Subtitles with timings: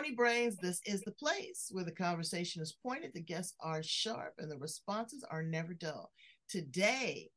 [0.00, 4.32] Mahoney Brains, this is the place where the conversation is pointed, the guests are sharp,
[4.38, 6.10] and the responses are never dull.
[6.48, 7.28] Today,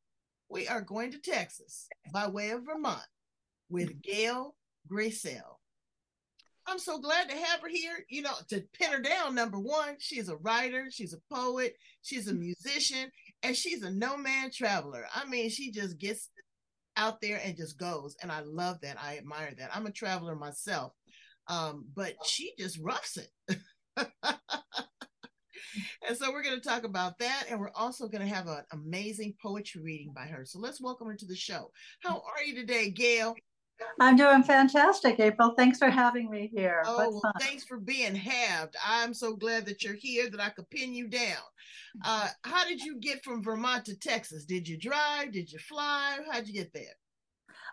[0.48, 3.02] we are going to Texas by way of Vermont
[3.70, 4.56] with Gail
[4.90, 5.58] Grycel.
[6.66, 8.06] I'm so glad to have her here.
[8.08, 12.30] You know, to pin her down, number one, she's a writer, she's a poet, she's
[12.30, 13.12] a musician,
[13.42, 15.06] and she's a no man traveler.
[15.14, 16.30] I mean, she just gets
[16.96, 18.16] out there and just goes.
[18.22, 18.96] And I love that.
[19.02, 19.76] I admire that.
[19.76, 20.94] I'm a traveler myself.
[21.48, 23.58] Um, but she just roughs it.
[26.08, 27.46] and so we're going to talk about that.
[27.50, 30.46] And we're also going to have an amazing poetry reading by her.
[30.46, 31.72] So let's welcome her to the show.
[32.02, 33.36] How are you today, Gail?
[34.00, 35.54] I'm doing fantastic, April.
[35.58, 36.84] Thanks for having me here.
[36.86, 38.76] Oh, well, thanks for being halved.
[38.86, 41.42] I'm so glad that you're here that I could pin you down.
[42.06, 44.46] Uh, how did you get from Vermont to Texas?
[44.46, 45.32] Did you drive?
[45.32, 46.20] Did you fly?
[46.32, 46.96] How'd you get there?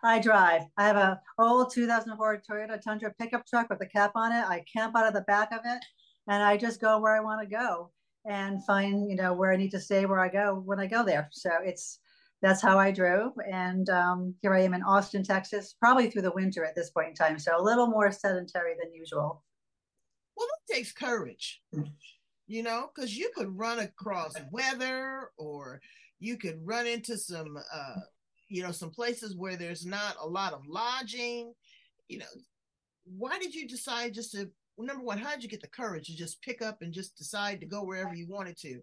[0.02, 0.62] I drive.
[0.76, 4.44] I have a old 2004 Toyota Tundra pickup truck with a cap on it.
[4.46, 5.84] I camp out of the back of it,
[6.28, 7.90] and I just go where I want to go
[8.26, 11.04] and find, you know, where I need to stay, where I go when I go
[11.04, 11.28] there.
[11.32, 12.00] So it's
[12.42, 13.32] that's how I drove.
[13.50, 17.08] And um, here I am in Austin, Texas, probably through the winter at this point
[17.08, 17.38] in time.
[17.38, 19.42] So a little more sedentary than usual.
[20.36, 21.60] Well, it takes courage,
[22.46, 25.82] you know, because you could run across weather or
[26.18, 27.96] you could run into some, uh,
[28.50, 31.54] you know, some places where there's not a lot of lodging.
[32.08, 32.26] You know,
[33.04, 36.16] why did you decide just to, number one, how did you get the courage to
[36.16, 38.80] just pick up and just decide to go wherever you wanted to?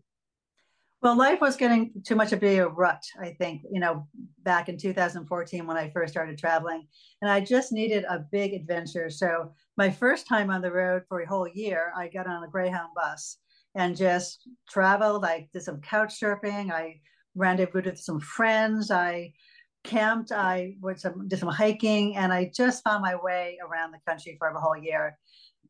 [1.01, 4.07] Well, life was getting too much of a rut, I think, you know,
[4.43, 6.87] back in 2014 when I first started traveling.
[7.21, 9.09] And I just needed a big adventure.
[9.11, 12.47] So, my first time on the road for a whole year, I got on a
[12.47, 13.37] Greyhound bus
[13.75, 15.23] and just traveled.
[15.23, 16.71] I did some couch surfing.
[16.71, 16.99] I
[17.35, 18.89] rendezvoused with some friends.
[18.89, 19.33] I
[19.87, 20.31] camped.
[20.31, 24.35] I went some, did some hiking, and I just found my way around the country
[24.37, 25.17] for a whole year.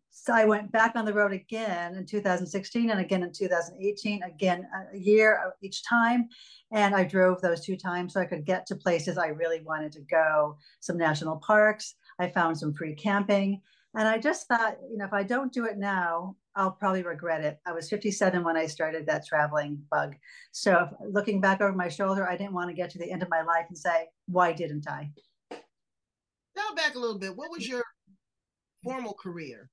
[0.10, 4.68] So I went back on the road again in 2016 and again in 2018, again
[4.94, 6.28] a year each time.
[6.72, 9.92] And I drove those two times so I could get to places I really wanted
[9.94, 11.96] to go, some national parks.
[12.20, 13.62] I found some free camping.
[13.98, 17.44] And I just thought, you know, if I don't do it now, I'll probably regret
[17.44, 17.60] it.
[17.66, 20.16] I was 57 when I started that traveling bug.
[20.52, 23.30] So looking back over my shoulder, I didn't want to get to the end of
[23.30, 25.10] my life and say, why didn't I?
[25.52, 27.36] Now back a little bit.
[27.36, 27.84] What was your
[28.84, 29.72] formal career?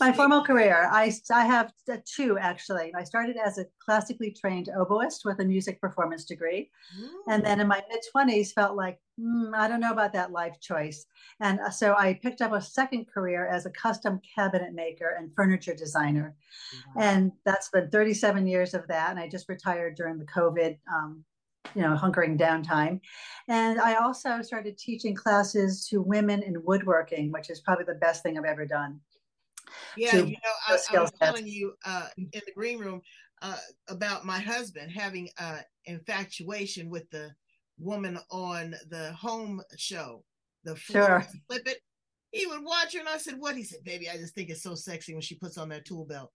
[0.00, 1.72] My formal career, I, I have
[2.04, 2.92] two actually.
[2.94, 6.70] I started as a classically trained oboist with a music performance degree.
[6.98, 7.08] Mm.
[7.28, 10.58] And then in my mid 20s, felt like, mm, I don't know about that life
[10.60, 11.06] choice.
[11.40, 15.30] And uh, so I picked up a second career as a custom cabinet maker and
[15.34, 16.34] furniture designer.
[16.94, 17.02] Wow.
[17.02, 19.10] And that's been 37 years of that.
[19.10, 21.24] And I just retired during the COVID um,
[21.74, 23.00] you know hunkering down time
[23.48, 28.22] and i also started teaching classes to women in woodworking which is probably the best
[28.22, 29.00] thing i've ever done
[29.96, 33.00] yeah, you know, I, I, was telling you uh, in the green room
[33.42, 33.56] uh,
[33.88, 37.30] about my husband having uh, infatuation with the
[37.78, 40.24] woman on the home show,
[40.64, 41.24] the sure.
[41.48, 41.78] flip it.
[42.30, 44.62] He would watch her, and I said, "What?" He said, "Baby, I just think it's
[44.62, 46.30] so sexy when she puts on that tool belt."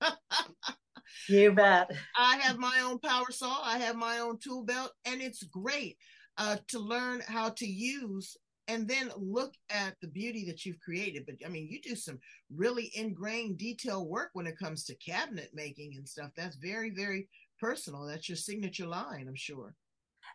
[1.28, 1.90] you bet.
[2.16, 3.60] I have my own power saw.
[3.62, 5.98] I have my own tool belt, and it's great
[6.38, 8.36] uh, to learn how to use
[8.68, 11.24] and then look at the beauty that you've created.
[11.26, 12.18] But I mean, you do some
[12.54, 16.30] really ingrained detail work when it comes to cabinet making and stuff.
[16.36, 17.28] That's very, very
[17.60, 18.04] personal.
[18.06, 19.74] That's your signature line, I'm sure.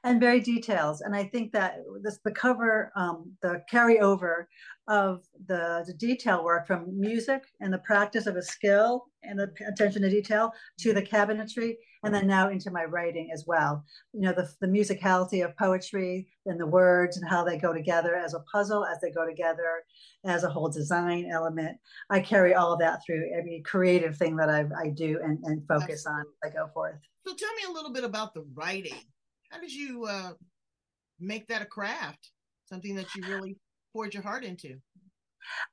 [0.04, 1.02] And very details.
[1.02, 4.46] And I think that this the cover, um, the carryover
[4.88, 9.52] of the, the detail work from music and the practice of a skill and the
[9.68, 13.84] attention to detail to the cabinetry and then now into my writing as well.
[14.14, 18.16] You know, the, the musicality of poetry and the words and how they go together
[18.16, 19.84] as a puzzle, as they go together
[20.26, 21.78] as a whole design element.
[22.10, 25.68] I carry all of that through every creative thing that I, I do and, and
[25.68, 26.22] focus Absolutely.
[26.22, 27.00] on as I go forth.
[27.28, 28.94] So tell me a little bit about the writing.
[29.50, 30.32] How did you uh,
[31.20, 32.32] make that a craft?
[32.66, 33.58] Something that you really
[33.94, 34.76] poured your heart into?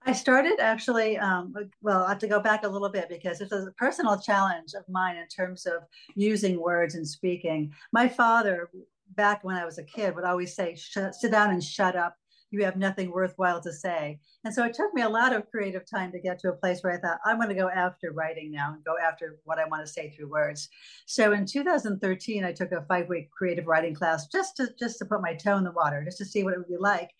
[0.06, 1.52] I started actually, um,
[1.82, 4.88] well, I have to go back a little bit because it's a personal challenge of
[4.88, 5.82] mine in terms of
[6.14, 7.73] using words and speaking.
[7.93, 8.70] My father,
[9.14, 12.17] back when I was a kid, would always say, sit down and shut up.
[12.56, 14.19] You have nothing worthwhile to say.
[14.44, 16.82] And so it took me a lot of creative time to get to a place
[16.82, 19.67] where I thought, I'm going to go after writing now and go after what I
[19.67, 20.69] want to say through words.
[21.06, 25.05] So in 2013, I took a five week creative writing class just to just to
[25.05, 27.11] put my toe in the water, just to see what it would be like.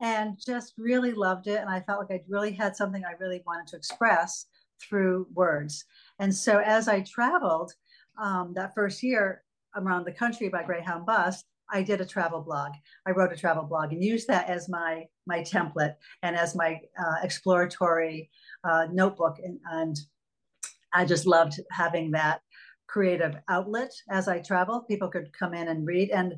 [0.00, 1.60] And just really loved it.
[1.60, 4.46] And I felt like I really had something I really wanted to express
[4.80, 5.84] through words.
[6.18, 7.74] And so as I traveled
[8.16, 9.42] um, that first year
[9.74, 12.72] around the country by Greyhound bus, I did a travel blog.
[13.06, 16.80] I wrote a travel blog and used that as my my template and as my
[16.98, 18.30] uh, exploratory
[18.64, 19.36] uh, notebook.
[19.42, 19.96] And, and
[20.92, 22.40] I just loved having that
[22.86, 24.80] creative outlet as I travel.
[24.80, 26.34] People could come in and read, and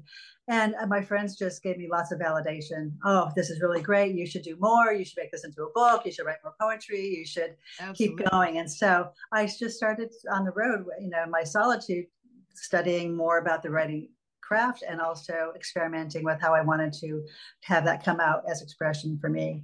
[0.49, 2.93] and my friends just gave me lots of validation.
[3.05, 4.17] Oh, this is really great.
[4.17, 4.93] You should do more.
[4.93, 6.05] You should make this into a book.
[6.05, 7.07] You should write more poetry.
[7.07, 8.25] You should Absolutely.
[8.25, 8.59] keep going.
[8.59, 12.07] And so I just started on the road, you know, my solitude,
[12.55, 14.09] studying more about the writing
[14.51, 17.25] craft and also experimenting with how I wanted to
[17.63, 19.63] have that come out as expression for me.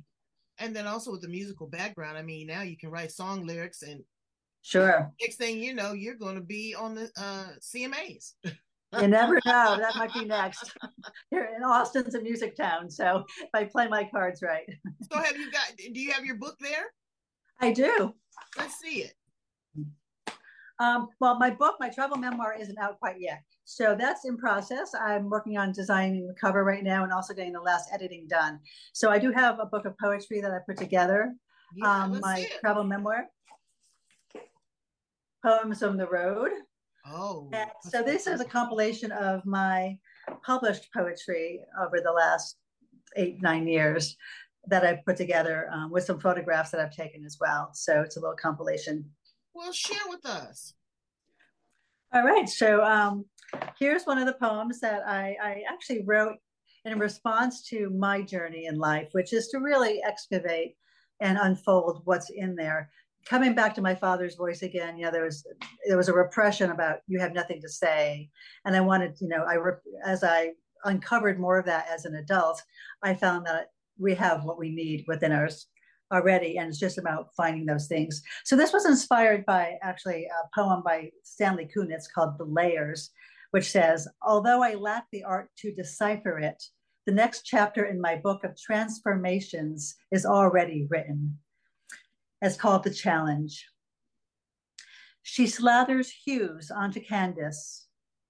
[0.59, 3.83] And then also with the musical background, I mean, now you can write song lyrics
[3.83, 4.05] and
[4.63, 5.13] sure.
[5.21, 8.35] Next thing you know, you're going to be on the uh, CMAs.
[8.45, 9.77] you never know.
[9.77, 10.73] That might be next.
[11.31, 14.67] Here in Austin's a music town, so if I play my cards right.
[15.11, 15.73] so have you got?
[15.77, 16.87] Do you have your book there?
[17.61, 18.15] I do.
[18.57, 19.15] Let's see it.
[20.79, 23.43] Um, well, my book, my travel memoir, isn't out quite yet.
[23.65, 24.93] So that's in process.
[24.95, 28.61] I'm working on designing the cover right now and also getting the last editing done.
[28.93, 31.35] So I do have a book of poetry that I put together.
[31.75, 33.27] Yeah, um, my travel memoir,
[35.45, 36.51] Poems on the Road.
[37.07, 37.51] Oh.
[37.53, 39.99] And so this is a compilation of my
[40.45, 42.57] published poetry over the last
[43.17, 44.17] eight, nine years
[44.69, 47.71] that I've put together um, with some photographs that I've taken as well.
[47.73, 49.09] So it's a little compilation.
[49.57, 50.75] Well, share with us.
[52.13, 52.47] All right.
[52.47, 53.25] So um,
[53.79, 56.37] here's one of the poems that I, I actually wrote
[56.85, 60.77] in response to my journey in life, which is to really excavate
[61.23, 62.91] and unfold what's in there.
[63.25, 65.43] Coming back to my father's voice again, you know, there was
[65.89, 68.29] there was a repression about you have nothing to say,
[68.67, 69.57] and I wanted, you know, I
[70.07, 70.51] as I
[70.85, 72.63] uncovered more of that as an adult,
[73.03, 75.67] I found that we have what we need within us
[76.13, 78.23] already, and it's just about finding those things.
[78.45, 83.11] So this was inspired by actually a poem by Stanley Kunitz called "The Layers,"
[83.51, 86.63] which says, Although I lack the art to decipher it,
[87.07, 91.39] the next chapter in my book of transformations is already written.
[92.43, 93.65] It's called The Challenge.
[95.23, 97.87] She slathers hues onto canvas,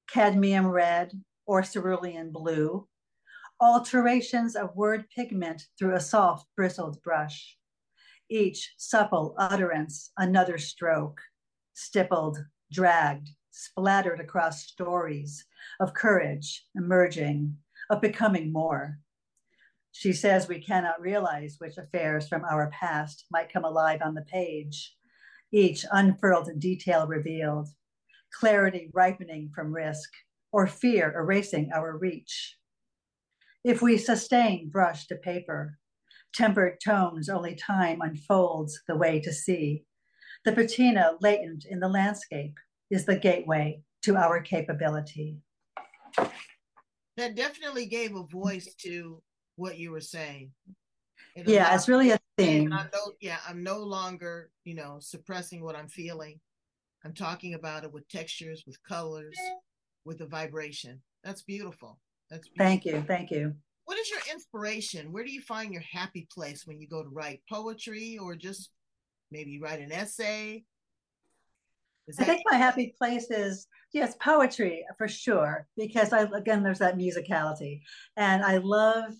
[0.08, 1.12] cadmium red
[1.46, 2.86] or cerulean blue,
[3.60, 7.56] alterations of word pigment through a soft bristled brush,
[8.28, 11.20] each supple utterance, another stroke,
[11.74, 12.38] stippled,
[12.72, 15.44] dragged, splattered across stories
[15.80, 17.56] of courage emerging,
[17.90, 18.98] of becoming more.
[19.92, 24.22] She says we cannot realize which affairs from our past might come alive on the
[24.22, 24.94] page,
[25.52, 27.68] each unfurled detail revealed,
[28.38, 30.10] clarity ripening from risk,
[30.52, 32.56] or fear erasing our reach.
[33.64, 35.78] If we sustain brush to paper,
[36.36, 39.84] tempered tones only time unfolds the way to see,
[40.44, 42.54] the patina latent in the landscape,
[42.90, 45.38] is the gateway to our capability.
[47.16, 49.22] That definitely gave a voice to
[49.56, 50.52] what you were saying.
[51.34, 52.72] It yeah, it's really a theme.
[52.72, 56.38] I know, yeah, I'm no longer, you know, suppressing what I'm feeling.
[57.04, 59.36] I'm talking about it with textures, with colors,
[60.04, 61.00] with the vibration.
[61.24, 61.98] That's beautiful.
[62.30, 62.66] That's beautiful.
[62.66, 63.54] thank you, thank you.
[63.86, 65.12] What is your inspiration?
[65.12, 68.70] Where do you find your happy place when you go to write poetry or just
[69.30, 70.64] maybe write an essay?
[72.18, 76.98] I think my happy place is yes, poetry for sure, because I again there's that
[76.98, 77.80] musicality,
[78.16, 79.14] and I love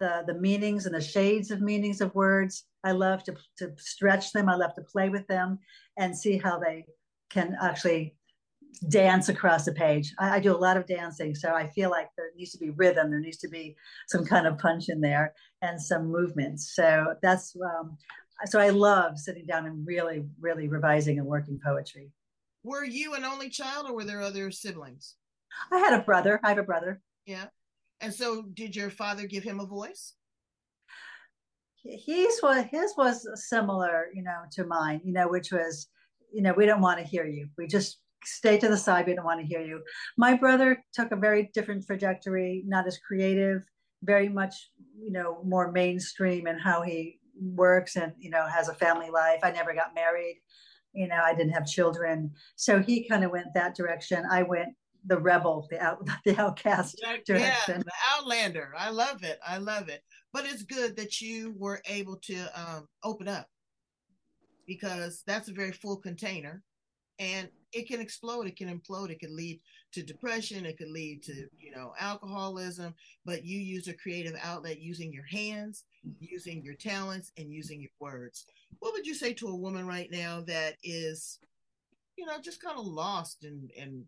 [0.00, 2.64] the the meanings and the shades of meanings of words.
[2.84, 4.48] I love to to stretch them.
[4.48, 5.58] I love to play with them
[5.98, 6.86] and see how they
[7.30, 8.16] can actually
[8.88, 10.12] dance across the page.
[10.18, 12.70] I, I, do a lot of dancing, so I feel like there needs to be
[12.70, 13.10] rhythm.
[13.10, 13.76] There needs to be
[14.08, 16.72] some kind of punch in there and some movements.
[16.74, 17.98] So that's um,
[18.46, 22.10] so I love sitting down and really, really revising and working poetry.
[22.62, 25.16] Were you an only child or were there other siblings?
[25.72, 26.40] I had a brother.
[26.44, 27.00] I have a brother.
[27.26, 27.46] Yeah.
[28.00, 30.14] And so did your father give him a voice?
[31.82, 35.88] He's what his was similar, you know, to mine, you know, which was,
[36.32, 37.48] you know, we don't want to hear you.
[37.56, 39.06] We just stay to the side.
[39.06, 39.82] We don't want to hear you.
[40.16, 43.62] My brother took a very different trajectory, not as creative,
[44.02, 48.74] very much, you know, more mainstream in how he works and, you know, has a
[48.74, 49.40] family life.
[49.42, 50.40] I never got married
[50.92, 54.74] you know i didn't have children so he kind of went that direction i went
[55.06, 57.76] the rebel, the out, the outcast yeah, direction.
[57.76, 58.72] Yeah, the outlander.
[58.76, 59.38] I love it.
[59.46, 60.02] I love it.
[60.32, 63.46] But it's good that you were able to um, open up
[64.66, 66.62] because that's a very full container,
[67.20, 68.48] and it can explode.
[68.48, 69.10] It can implode.
[69.10, 69.60] It can lead
[69.92, 70.66] to depression.
[70.66, 72.94] It could lead to you know alcoholism.
[73.24, 75.84] But you use a creative outlet using your hands,
[76.18, 78.46] using your talents, and using your words.
[78.80, 81.38] What would you say to a woman right now that is,
[82.16, 84.06] you know, just kind of lost and and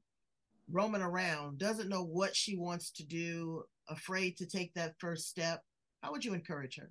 [0.71, 5.63] roaming around, doesn't know what she wants to do, afraid to take that first step,
[6.03, 6.91] how would you encourage her?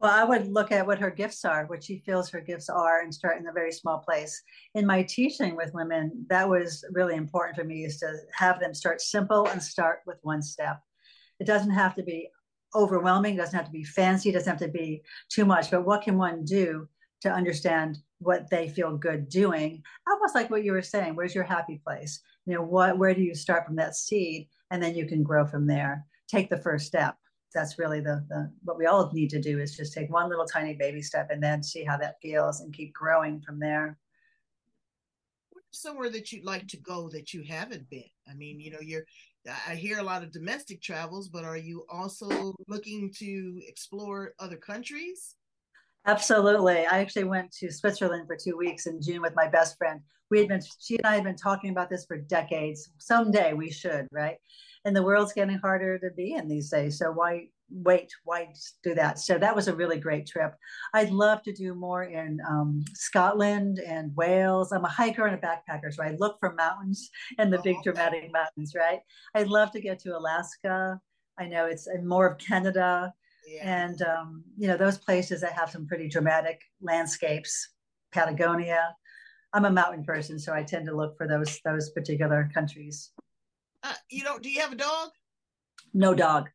[0.00, 3.02] Well, I would look at what her gifts are, what she feels her gifts are,
[3.02, 4.42] and start in a very small place.
[4.74, 8.72] In my teaching with women, that was really important for me is to have them
[8.72, 10.80] start simple and start with one step.
[11.38, 12.30] It doesn't have to be
[12.74, 16.16] overwhelming, doesn't have to be fancy, doesn't have to be too much, but what can
[16.16, 16.88] one do
[17.20, 19.82] to understand what they feel good doing?
[20.08, 22.20] Almost like what you were saying, where's your happy place?
[22.46, 25.44] You know, what where do you start from that seed and then you can grow
[25.44, 26.06] from there.
[26.26, 27.16] Take the first step.
[27.54, 30.46] That's really the, the what we all need to do is just take one little
[30.46, 33.98] tiny baby step and then see how that feels and keep growing from there
[35.72, 38.02] somewhere that you'd like to go that you haven't been?
[38.28, 39.04] I mean, you know, you're
[39.46, 44.56] I hear a lot of domestic travels, but are you also looking to explore other
[44.56, 45.36] countries?
[46.06, 46.86] Absolutely.
[46.86, 50.00] I actually went to Switzerland for two weeks in June with my best friend.
[50.30, 52.90] We had been, she and I had been talking about this for decades.
[52.98, 54.36] Someday we should, right?
[54.84, 56.98] And the world's getting harder to be in these days.
[56.98, 58.10] So why wait?
[58.24, 58.48] Why
[58.82, 59.18] do that?
[59.18, 60.54] So that was a really great trip.
[60.92, 64.72] I'd love to do more in um, Scotland and Wales.
[64.72, 67.76] I'm a hiker and a backpacker, so I look for mountains and the oh, big
[67.76, 67.92] okay.
[67.92, 69.00] dramatic mountains, right?
[69.34, 71.00] I'd love to get to Alaska.
[71.38, 73.12] I know it's more of Canada
[73.50, 73.82] yeah.
[73.82, 77.70] and um, you know those places that have some pretty dramatic landscapes
[78.12, 78.94] patagonia
[79.52, 83.12] i'm a mountain person so i tend to look for those those particular countries
[83.82, 85.10] uh, you know do you have a dog
[85.94, 86.48] no dog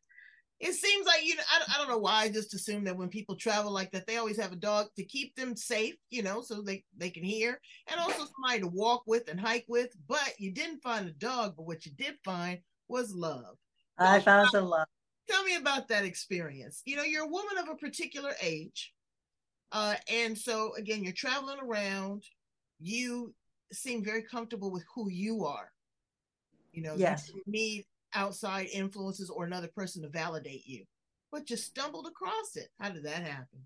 [0.58, 3.08] it seems like you know I, I don't know why i just assume that when
[3.08, 6.40] people travel like that they always have a dog to keep them safe you know
[6.40, 10.32] so they they can hear and also somebody to walk with and hike with but
[10.38, 13.56] you didn't find a dog but what you did find was love
[13.98, 14.86] i found some love
[15.28, 16.82] Tell me about that experience.
[16.84, 18.92] You know, you're a woman of a particular age.
[19.72, 22.22] Uh, and so, again, you're traveling around.
[22.80, 23.34] You
[23.72, 25.70] seem very comfortable with who you are.
[26.76, 27.32] You know, yes.
[27.34, 30.84] you need outside influences or another person to validate you,
[31.32, 32.68] but just stumbled across it.
[32.78, 33.60] How did that happen?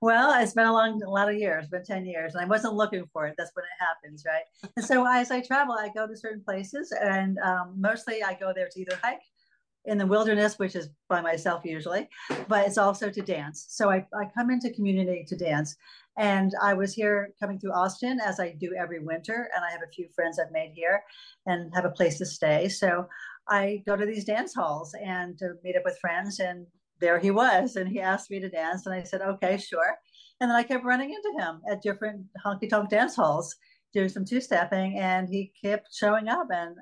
[0.00, 2.74] Well, it's been a long, a lot of years, been 10 years, and I wasn't
[2.74, 3.34] looking for it.
[3.36, 4.42] That's when it happens, right?
[4.76, 8.52] and so as I travel, I go to certain places, and um, mostly I go
[8.54, 9.22] there to either hike
[9.84, 12.08] in the wilderness, which is by myself usually,
[12.46, 13.66] but it's also to dance.
[13.68, 15.76] So I, I come into community to dance.
[16.18, 19.48] And I was here coming through Austin as I do every winter.
[19.54, 21.02] And I have a few friends I've made here
[21.46, 22.68] and have a place to stay.
[22.68, 23.06] So
[23.48, 26.38] I go to these dance halls and to meet up with friends.
[26.40, 26.66] And
[27.00, 27.76] there he was.
[27.76, 28.86] And he asked me to dance.
[28.86, 29.96] And I said, okay, sure.
[30.40, 33.54] And then I kept running into him at different honky tonk dance halls
[33.94, 34.98] doing some two stepping.
[34.98, 36.48] And he kept showing up.
[36.50, 36.76] And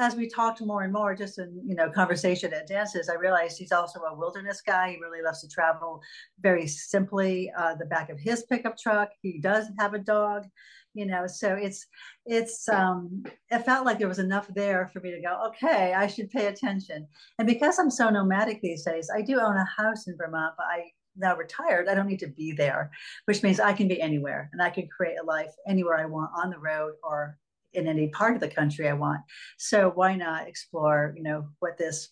[0.00, 3.58] as we talked more and more, just in you know conversation at dances, I realized
[3.58, 4.92] he's also a wilderness guy.
[4.92, 6.00] He really loves to travel
[6.40, 7.52] very simply.
[7.56, 10.46] Uh, the back of his pickup truck, he does have a dog,
[10.94, 11.26] you know.
[11.26, 11.86] So it's
[12.24, 16.06] it's um, it felt like there was enough there for me to go, okay, I
[16.06, 17.06] should pay attention.
[17.38, 20.64] And because I'm so nomadic these days, I do own a house in Vermont, but
[20.66, 22.90] I now retired, I don't need to be there,
[23.26, 26.30] which means I can be anywhere and I can create a life anywhere I want
[26.36, 27.36] on the road or
[27.74, 29.20] in any part of the country I want.
[29.58, 32.08] So why not explore, you know, what this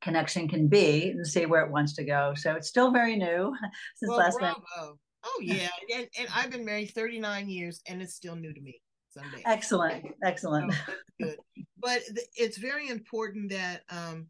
[0.00, 2.32] connection can be and see where it wants to go.
[2.36, 3.54] So it's still very new
[3.96, 4.98] since well, last bravo.
[5.24, 8.80] Oh yeah, and, and I've been married 39 years, and it's still new to me.
[9.10, 9.42] Someday.
[9.46, 10.72] Excellent, excellent.
[10.72, 11.36] Oh, good,
[11.78, 12.02] but
[12.36, 14.28] it's very important that um,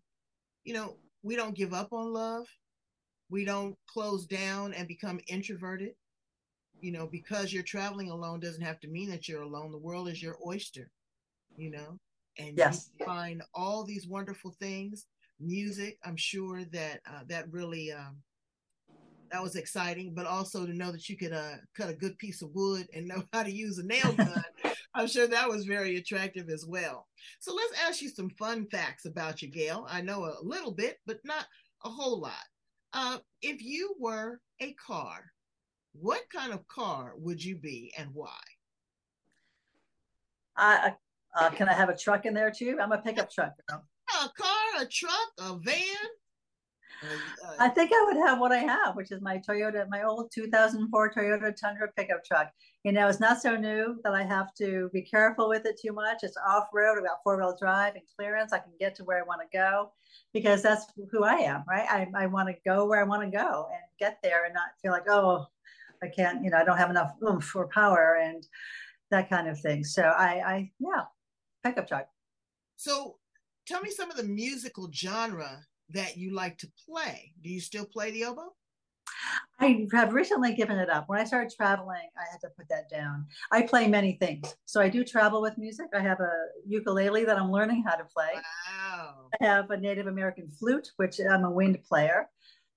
[0.64, 2.46] you know we don't give up on love.
[3.30, 5.90] We don't close down and become introverted
[6.80, 9.72] you know, because you're traveling alone doesn't have to mean that you're alone.
[9.72, 10.90] The world is your oyster,
[11.56, 11.98] you know,
[12.38, 12.90] and yes.
[12.98, 15.06] you find all these wonderful things.
[15.40, 18.16] Music, I'm sure that uh, that really um,
[19.30, 22.42] that was exciting, but also to know that you could uh, cut a good piece
[22.42, 24.44] of wood and know how to use a nail gun.
[24.94, 27.06] I'm sure that was very attractive as well.
[27.38, 29.86] So let's ask you some fun facts about you, Gail.
[29.88, 31.46] I know a little bit, but not
[31.84, 32.32] a whole lot.
[32.92, 35.24] Uh, if you were a car,
[35.92, 38.38] what kind of car would you be and why?
[40.56, 40.94] I
[41.38, 42.78] uh, can I have a truck in there too?
[42.80, 43.52] I'm a pickup truck.
[43.70, 46.08] A car, a truck, a van.
[47.00, 50.32] Uh, I think I would have what I have, which is my Toyota, my old
[50.32, 52.50] 2004 Toyota Tundra pickup truck.
[52.82, 55.92] You know, it's not so new that I have to be careful with it too
[55.92, 56.18] much.
[56.22, 58.52] It's off road, about four wheel drive and clearance.
[58.52, 59.92] I can get to where I want to go
[60.32, 61.86] because that's who I am, right?
[61.88, 64.70] I, I want to go where I want to go and get there and not
[64.82, 65.46] feel like, oh,
[66.02, 68.46] I can't, you know, I don't have enough oomph or power and
[69.10, 69.84] that kind of thing.
[69.84, 71.04] So I, I, yeah,
[71.64, 72.08] pickup truck.
[72.76, 73.16] So
[73.66, 77.32] tell me some of the musical genre that you like to play.
[77.42, 78.54] Do you still play the oboe?
[79.60, 81.08] I have recently given it up.
[81.08, 83.26] When I started traveling, I had to put that down.
[83.50, 84.54] I play many things.
[84.66, 85.86] So I do travel with music.
[85.94, 86.32] I have a
[86.66, 88.30] ukulele that I'm learning how to play.
[88.34, 89.30] Wow.
[89.40, 92.28] I have a Native American flute, which I'm a wind player.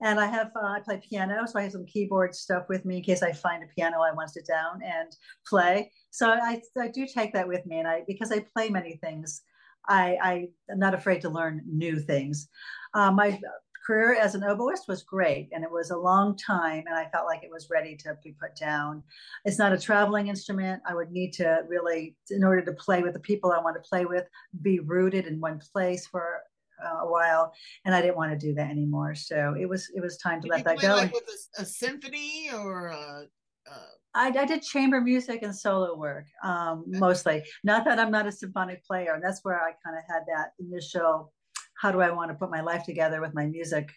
[0.01, 1.46] And I have, uh, I play piano.
[1.46, 4.13] So I have some keyboard stuff with me in case I find a piano I
[4.13, 5.15] want to sit down and
[5.48, 5.91] play.
[6.10, 7.79] So I, I do take that with me.
[7.79, 9.41] And I, because I play many things,
[9.88, 10.34] I, I
[10.72, 12.48] am not afraid to learn new things.
[12.93, 13.39] Uh, my
[13.86, 17.25] career as an oboist was great and it was a long time and i felt
[17.25, 19.01] like it was ready to be put down
[19.46, 23.13] it's not a traveling instrument i would need to really in order to play with
[23.13, 24.25] the people i want to play with
[24.62, 26.41] be rooted in one place for
[27.01, 27.53] a while
[27.85, 30.47] and i didn't want to do that anymore so it was it was time to
[30.47, 31.23] Did let that go like with
[31.57, 33.23] a, a symphony or a,
[33.67, 33.73] a
[34.13, 37.43] I, I, did chamber music and solo work um, mostly.
[37.63, 40.50] Not that I'm not a symphonic player, and that's where I kind of had that
[40.59, 41.31] initial
[41.81, 43.89] how do I want to put my life together with my music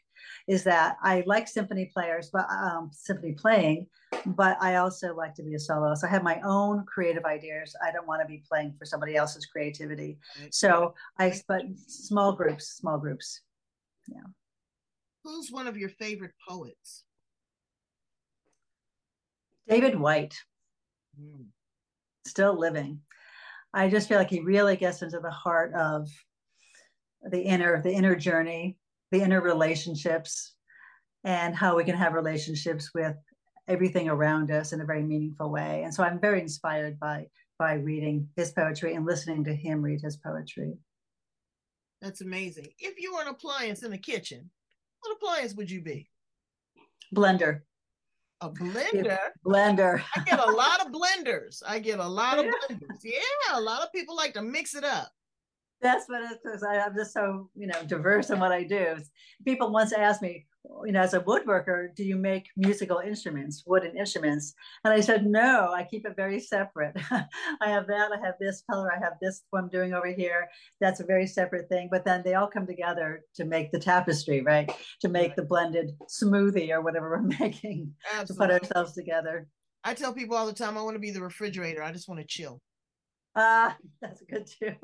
[0.46, 3.86] is that I like symphony players, but um, symphony playing,
[4.26, 6.04] but I also like to be a soloist.
[6.04, 7.74] I have my own creative ideas.
[7.86, 10.18] I don't want to be playing for somebody else's creativity.
[10.50, 13.40] So I, but small groups, small groups.
[14.08, 14.20] Yeah.
[15.24, 17.04] Who's one of your favorite poets?
[19.68, 20.36] David Whyte.
[21.20, 21.46] Mm.
[22.26, 23.00] Still living.
[23.72, 26.08] I just feel like he really gets into the heart of
[27.30, 28.76] the inner the inner journey
[29.14, 30.54] the inner relationships
[31.22, 33.14] and how we can have relationships with
[33.68, 35.84] everything around us in a very meaningful way.
[35.84, 40.00] And so i'm very inspired by by reading his poetry and listening to him read
[40.00, 40.74] his poetry.
[42.02, 42.66] That's amazing.
[42.78, 44.50] If you were an appliance in the kitchen
[45.00, 46.10] what appliance would you be?
[47.14, 47.60] Blender.
[48.40, 49.18] A blender?
[49.46, 50.02] Blender.
[50.16, 51.62] I get a lot of blenders.
[51.66, 52.98] I get a lot of blenders.
[53.04, 53.20] Yeah
[53.52, 55.12] a lot of people like to mix it up
[55.80, 56.62] that's what it is.
[56.62, 58.96] I, I'm just so you know diverse in what I do.
[59.44, 60.46] People once asked me,
[60.84, 64.54] you know, as a woodworker, do you make musical instruments, wooden instruments?
[64.84, 66.96] And I said, no, I keep it very separate.
[67.10, 70.48] I have that, I have this color, I have this one I'm doing over here.
[70.80, 71.88] That's a very separate thing.
[71.90, 74.70] But then they all come together to make the tapestry, right?
[75.02, 78.26] To make the blended smoothie or whatever we're making Absolutely.
[78.26, 79.48] to put ourselves together.
[79.84, 81.82] I tell people all the time, I want to be the refrigerator.
[81.82, 82.60] I just want to chill.
[83.36, 84.74] Ah, uh, that's good too.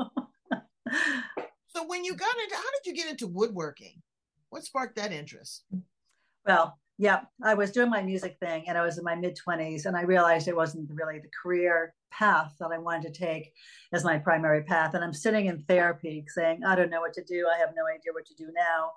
[1.68, 4.03] so when you got into how did you get into woodworking?
[4.50, 5.64] What sparked that interest?
[6.46, 9.87] Well yeah i was doing my music thing and i was in my mid 20s
[9.87, 13.55] and i realized it wasn't really the career path that i wanted to take
[13.92, 14.92] as my primary path.
[14.92, 17.48] And i'm sitting in therapy saying i don't know what to do.
[17.53, 18.90] I have no idea what to do now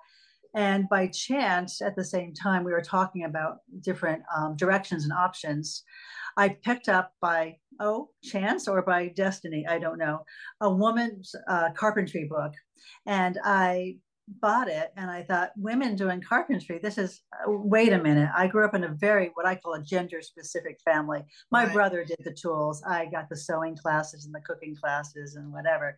[0.54, 5.12] and by chance at the same time we were talking about different um, directions and
[5.12, 5.82] options.
[6.36, 10.24] I picked up by oh chance or by destiny, I don't know,
[10.60, 12.52] a woman's uh, carpentry book,
[13.06, 18.02] and I bought it and I thought, women doing carpentry, this is, uh, wait a
[18.02, 18.30] minute.
[18.34, 21.24] I grew up in a very, what I call a gender specific family.
[21.50, 21.72] My right.
[21.72, 22.82] brother did the tools.
[22.86, 25.96] I got the sewing classes and the cooking classes and whatever.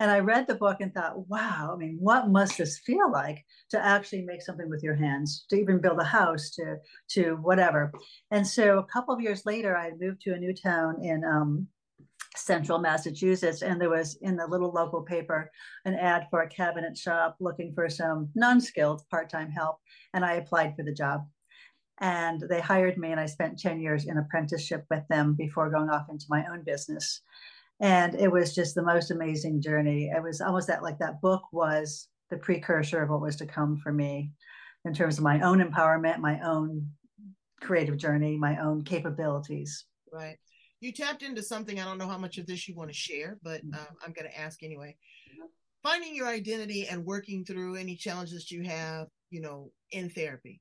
[0.00, 3.44] And I read the book and thought, wow, I mean, what must this feel like
[3.70, 6.76] to actually make something with your hands, to even build a house, to,
[7.10, 7.92] to whatever.
[8.30, 11.68] And so a couple of years later, I moved to a new town in, um,
[12.36, 13.62] central Massachusetts.
[13.62, 15.50] And there was in the little local paper
[15.84, 19.76] an ad for a cabinet shop looking for some non skilled part time help.
[20.14, 21.26] And I applied for the job.
[21.98, 25.88] And they hired me, and I spent 10 years in apprenticeship with them before going
[25.88, 27.22] off into my own business.
[27.80, 30.10] And it was just the most amazing journey.
[30.14, 33.78] It was almost that like that book was the precursor of what was to come
[33.78, 34.30] for me
[34.84, 36.90] in terms of my own empowerment, my own
[37.62, 39.86] creative journey, my own capabilities.
[40.12, 40.36] Right
[40.80, 41.80] you tapped into something.
[41.80, 44.28] I don't know how much of this you want to share, but uh, I'm going
[44.28, 44.96] to ask anyway.
[45.82, 50.60] Finding your identity and working through any challenges you have, you know, in therapy.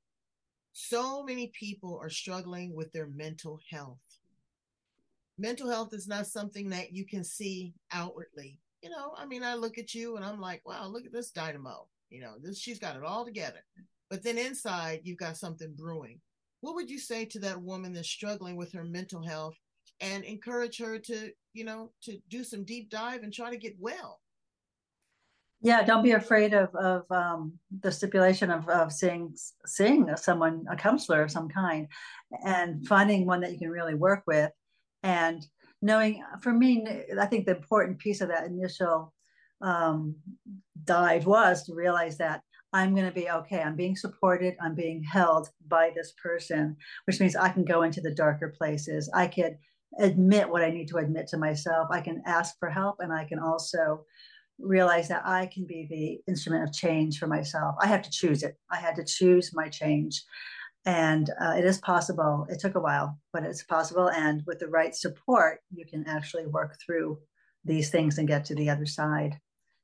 [0.74, 3.98] So many people are struggling with their mental health.
[5.38, 8.60] Mental health is not something that you can see outwardly.
[8.82, 11.32] You know, I mean, I look at you and I'm like, wow, look at this
[11.32, 11.88] dynamo.
[12.10, 13.66] You know, this she's got it all together.
[14.10, 16.22] But then inside, you've got something brewing.
[16.62, 19.56] What would you say to that woman that's struggling with her mental health
[20.02, 23.76] and encourage her to, you know, to do some deep dive and try to get
[23.80, 24.20] well.
[25.62, 29.34] Yeah, don't be afraid of of um, the stipulation of of seeing
[29.66, 31.88] seeing someone a counselor of some kind,
[32.46, 34.52] and finding one that you can really work with,
[35.02, 35.46] and
[35.82, 36.24] knowing.
[36.42, 36.86] For me,
[37.20, 39.14] I think the important piece of that initial
[39.62, 40.16] um,
[40.84, 42.42] dive was to realize that
[42.74, 43.62] I'm going to be okay.
[43.62, 44.56] I'm being supported.
[44.62, 49.10] I'm being held by this person, which means I can go into the darker places.
[49.14, 49.58] I can
[50.00, 51.88] admit what I need to admit to myself.
[51.92, 54.06] I can ask for help, and I can also
[54.60, 57.76] realize that I can be the instrument of change for myself.
[57.82, 58.58] I have to choose it.
[58.72, 60.24] I had to choose my change.
[60.86, 62.46] And uh, it is possible.
[62.50, 64.10] It took a while, but it's possible.
[64.12, 67.20] And with the right support, you can actually work through
[67.64, 69.40] these things and get to the other side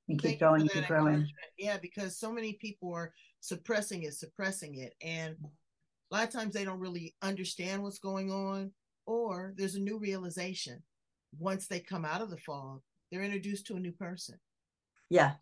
[0.08, 1.28] and keep going, keep growing.
[1.58, 4.93] Yeah, because so many people are suppressing it, suppressing it.
[5.02, 5.36] And
[6.12, 8.71] a lot of times they don't really understand what's going on,
[9.06, 10.84] or there's a new realization.
[11.40, 14.40] Once they come out of the fog, they're introduced to a new person.
[15.10, 15.34] Yeah.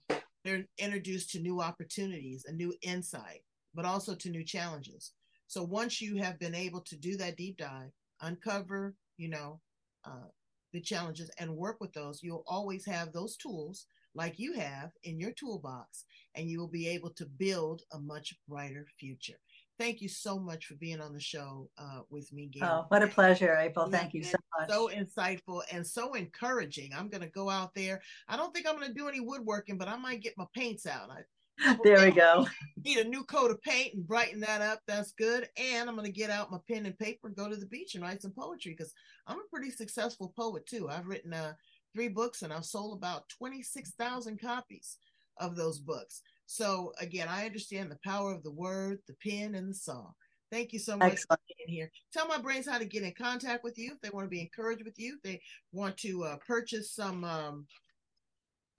[0.43, 3.43] They're introduced to new opportunities, a new insight,
[3.73, 5.11] but also to new challenges.
[5.47, 7.91] So once you have been able to do that deep dive,
[8.21, 9.59] uncover, you know,
[10.05, 10.29] uh,
[10.73, 15.19] the challenges and work with those, you'll always have those tools like you have in
[15.19, 19.39] your toolbox, and you will be able to build a much brighter future.
[19.79, 22.83] Thank you so much for being on the show uh, with me, Gail.
[22.83, 23.89] Oh, what a pleasure, April.
[23.89, 24.69] Thank you so much.
[24.69, 26.91] So insightful and so encouraging.
[26.93, 28.01] I'm going to go out there.
[28.27, 30.85] I don't think I'm going to do any woodworking, but I might get my paints
[30.85, 31.09] out.
[31.09, 32.45] I, there we go.
[32.83, 34.81] Need a new coat of paint and brighten that up.
[34.85, 35.47] That's good.
[35.55, 37.95] And I'm going to get out my pen and paper and go to the beach
[37.95, 38.93] and write some poetry because
[39.27, 40.89] I'm a pretty successful poet too.
[40.89, 41.53] I've written uh,
[41.95, 44.97] three books and I've sold about 26,000 copies
[45.37, 46.21] of those books.
[46.51, 50.13] So again, I understand the power of the word, the pen, and the song.
[50.51, 51.41] Thank you so much Excellent.
[51.41, 51.91] for being here.
[52.11, 54.41] Tell my brains how to get in contact with you if they want to be
[54.41, 55.17] encouraged with you.
[55.17, 55.41] If they
[55.73, 57.67] want to uh, purchase some, um,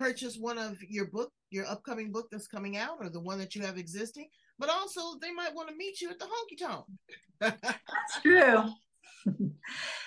[0.01, 3.55] purchase one of your book, your upcoming book that's coming out, or the one that
[3.55, 4.27] you have existing.
[4.59, 6.87] But also, they might want to meet you at the honky tonk.
[7.39, 8.65] that's true.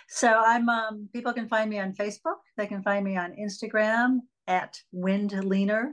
[0.10, 2.41] so I'm um, people can find me on Facebook.
[2.58, 5.91] They can find me on Instagram at Windleaner.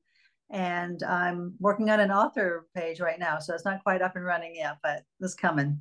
[0.52, 3.40] And I'm working on an author page right now.
[3.40, 5.80] So it's not quite up and running yet, but it's coming.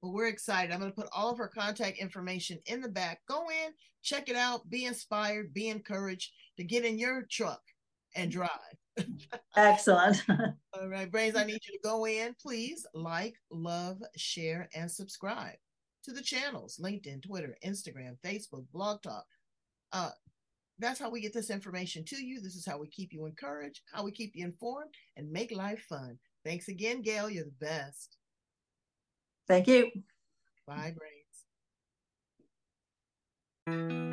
[0.00, 0.72] Well, we're excited.
[0.72, 3.20] I'm going to put all of her contact information in the back.
[3.28, 7.62] Go in, check it out, be inspired, be encouraged to get in your truck
[8.16, 8.50] and drive.
[9.56, 10.22] Excellent.
[10.74, 15.56] All right, Brains, I need you to go in, please like, love, share, and subscribe
[16.04, 19.24] to the channels LinkedIn, Twitter, Instagram, Facebook, Blog Talk.
[19.92, 20.10] Uh,
[20.78, 22.40] that's how we get this information to you.
[22.40, 25.84] This is how we keep you encouraged, how we keep you informed, and make life
[25.88, 26.18] fun.
[26.44, 27.30] Thanks again, Gail.
[27.30, 28.16] You're the best.
[29.46, 29.90] Thank you.
[30.66, 30.94] Bye,
[33.66, 34.11] Brains.